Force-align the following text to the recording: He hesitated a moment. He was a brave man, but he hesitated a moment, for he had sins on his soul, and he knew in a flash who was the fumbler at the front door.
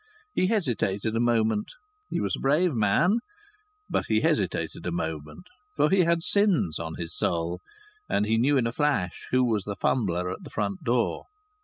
He 0.33 0.47
hesitated 0.47 1.15
a 1.15 1.19
moment. 1.19 1.69
He 2.09 2.19
was 2.19 2.35
a 2.35 2.39
brave 2.39 2.73
man, 2.73 3.19
but 3.87 4.07
he 4.07 4.21
hesitated 4.21 4.87
a 4.87 4.91
moment, 4.91 5.45
for 5.75 5.91
he 5.91 6.05
had 6.05 6.23
sins 6.23 6.79
on 6.79 6.95
his 6.95 7.15
soul, 7.15 7.61
and 8.09 8.25
he 8.25 8.39
knew 8.39 8.57
in 8.57 8.65
a 8.65 8.71
flash 8.71 9.27
who 9.29 9.43
was 9.45 9.63
the 9.65 9.75
fumbler 9.75 10.31
at 10.31 10.41
the 10.43 10.49
front 10.49 10.83
door. 10.83 11.25